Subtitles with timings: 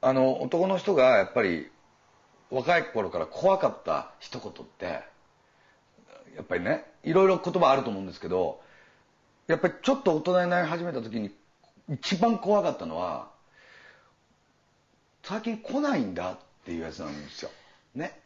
[0.00, 1.70] あの男の人がやっぱり
[2.50, 4.84] 若い頃から怖かった一言って
[6.36, 8.60] やっぱりねいろいろ言葉あると思うんですけど
[9.46, 11.30] やっぱりちょっと大人になり始めた時に
[11.90, 13.28] 一番怖かったのは
[15.22, 17.50] 最近来ないんだっていうやつなんですよ。
[17.94, 18.18] ね。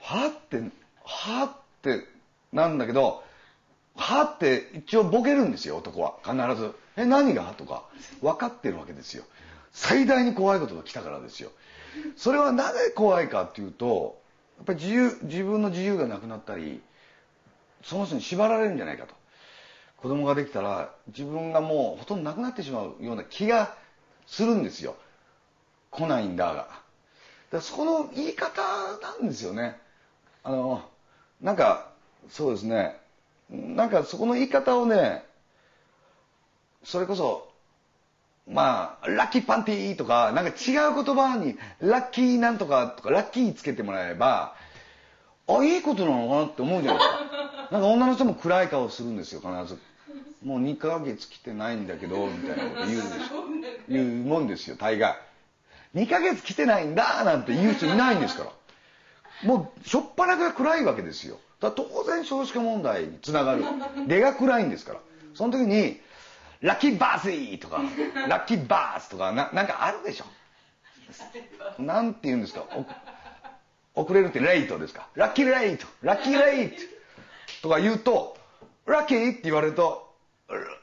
[0.00, 0.60] はって、
[1.02, 2.04] はって
[2.52, 3.22] なんだけど、
[3.96, 6.16] はあって一応ボケるんですよ、男は。
[6.22, 6.74] 必ず。
[6.96, 7.54] え、何が？
[7.56, 7.84] とか。
[8.20, 9.24] 分かってるわけですよ。
[9.74, 11.50] 最大に怖いことが来たからですよ。
[12.16, 14.20] それはなぜ怖いかっていうと、
[14.56, 16.80] やっぱり自由、自分の自由がなくなったり、
[17.82, 19.14] その人に縛られるんじゃないかと。
[19.98, 23.74] 子供ができたら自分がもうほとんどなくなってしまうような気が
[24.26, 24.96] するんですよ。
[25.90, 26.54] 来ないんだが。
[26.54, 26.68] だか
[27.50, 28.62] らその言い方
[29.02, 29.76] なんですよね。
[30.44, 30.88] あの、
[31.40, 31.90] なんか、
[32.28, 33.00] そうですね。
[33.50, 35.24] なんかそこの言い方をね、
[36.84, 37.53] それこそ、
[38.46, 44.54] まあ、ラッキーパンティーとか、なんか違う言葉に、ラッキーなんとかとか、ラッキーつけてもらえば、
[45.46, 47.68] あ、いいことなのかなって思うじゃないですか。
[47.72, 49.80] なんか女の人も暗い顔するんですよ、必ず。
[50.44, 53.44] もう2ヶ月来てないんだけど、みたいなこと言うでしょ。
[53.88, 55.16] 言うもんですよ、大概。
[55.94, 58.50] 2ヶ月来てないんだなんて言う人いないんですから。
[59.48, 61.38] もう、しょっぱなから暗いわけですよ。
[61.60, 63.64] だ当然少子化問題につながる。
[64.06, 65.00] 出が暗いんですから。
[65.34, 66.00] その時に、
[66.64, 67.82] ラッキーバースとか、
[68.26, 71.82] ラッキーバースとか、ななんかあるでしょ？
[71.82, 72.64] なんて言うんですか？
[73.94, 75.06] 遅れるってレイトですか？
[75.14, 76.76] ラッキーレイト、ラッキーレイト
[77.62, 78.38] とか言うと、
[78.86, 80.10] ラッキーって言われると、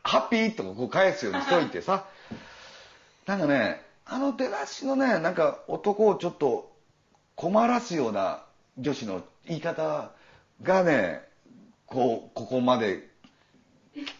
[0.03, 2.05] ハッピーとかこう返すようにしといてさ。
[3.25, 6.71] なんかね、あの出だしのね、なんか男をちょっと
[7.35, 8.43] 困らすような
[8.77, 10.11] 女子の言い方
[10.61, 11.21] がね、
[11.87, 13.09] こう、ここまで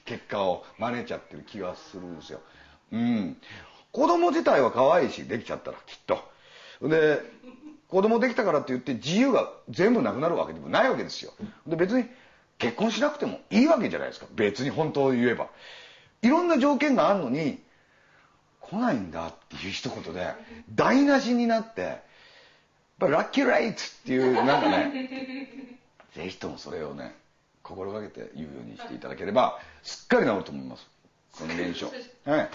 [0.06, 2.42] 結果を招いちゃってる気がするんですよ。
[2.92, 3.38] うん。
[3.92, 6.24] 子供自体は可愛いし、できちゃったら、きっと。
[6.88, 7.20] で、
[7.90, 11.34] 子供できたからって言って自由が全部なくなるわけでもないわけですよ。
[11.68, 12.08] で、別に
[12.58, 14.28] 結婚しなくてもいいわけじゃないですか。
[14.34, 15.50] 別に本当を言えば。
[16.22, 17.62] いろんな条件があるのに、
[18.62, 20.34] 来ないんだっていう一言で、
[20.74, 22.00] 台無しになって、やっ
[23.00, 25.80] ぱりラッキーライトっていう、なんかね、
[26.16, 27.14] ぜひともそれをね、
[27.72, 30.88] 心がけて言うようにしていただければ、すっかり治ると思います。
[31.38, 31.88] この現象。
[32.30, 32.50] はい。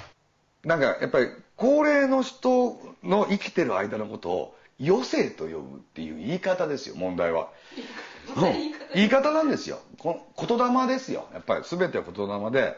[0.65, 7.49] なんか、やっぱり、高齢の人の生きてる間のことを、余生と呼ぶっていう言い方ですよ、問題は。
[8.37, 8.43] うん、
[8.95, 9.81] 言い方なんですよ。
[9.99, 11.29] こ言霊ですよ。
[11.33, 12.77] やっぱり全ては言霊で、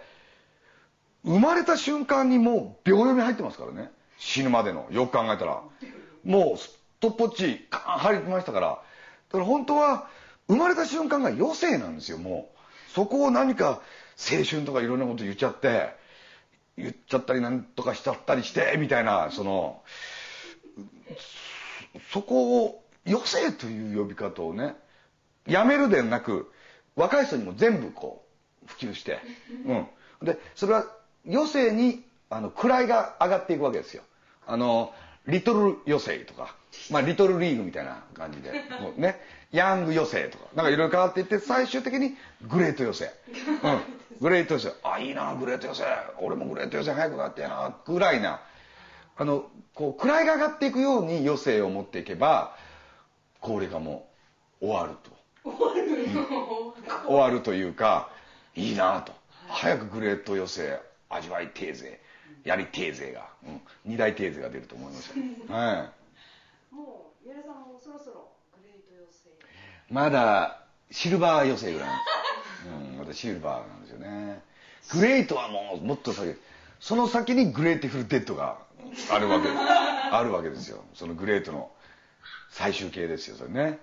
[1.25, 3.91] 生まれた瞬間にもう秒読み入ってますからね。
[4.19, 4.87] 死ぬまでの。
[4.91, 5.63] よく考えたら。
[6.25, 8.69] もう、すっとぽっち、カーン入りましたから。
[8.69, 8.77] だ
[9.33, 10.09] から本当は、
[10.49, 12.93] 生まれた瞬間が余生なんですよ、もう。
[12.93, 13.83] そこを何か
[14.19, 15.95] 青春とかいろんなこと言っちゃって、
[16.77, 19.83] 言っちゃったりなんとかしちゃったりして、みたいな、その、
[22.13, 24.75] そこを余生という呼び方をね、
[25.47, 26.51] やめるでなく、
[26.97, 28.25] 若い人にも全部こ
[28.65, 29.21] う、普及して、
[29.67, 29.89] うん。
[30.23, 30.87] で、それは
[31.27, 34.03] 余生に、あの、位が上がっていくわけですよ。
[34.47, 34.95] あの、
[35.29, 36.57] リトル余生とか、
[36.91, 38.51] まあ、リトルリーグみたいな感じで、
[38.81, 39.21] もうね、
[39.53, 43.13] ヤング余生とか、なんかいろいろ変わっていって、最終的にグレート余生。
[43.63, 44.21] うん。
[44.21, 44.75] グレート余生。
[44.83, 46.25] あ、いいな、グレート余生。
[46.25, 48.41] 俺もグレート余生早くなってやな、ぐらいな。
[49.17, 52.57] あの、こう、位が上がっていくように余生を持っていけば、
[53.41, 54.09] 高齢化も
[54.61, 55.19] 終わると。
[55.45, 58.11] 終わる、うん、終わるというか、
[58.55, 59.13] いいなと。
[59.49, 62.01] 早くグレート余生味わいテーゼ、
[62.45, 65.15] やりテーゼが、うん、二大テーゼが出ると思いますよ。
[65.49, 65.91] は
[66.73, 66.75] い。
[66.75, 68.29] もう、矢さんもそろそろ
[68.61, 69.95] グレート余生。
[69.95, 71.89] まだ、シルバー余生ぐらい。
[72.91, 74.43] うん、まだシルバーなんですよね。
[74.93, 76.37] グレートはもう、もっと先、
[76.81, 78.59] その先に Grateful Dead が
[79.11, 79.61] あるわけです。
[80.11, 80.85] あるわけですよ。
[80.95, 81.71] そのグレートの
[82.51, 83.79] 最終形ですよ、それね。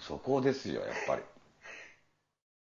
[0.00, 1.22] そこですよ、やっぱり。